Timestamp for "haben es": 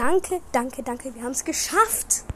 1.24-1.44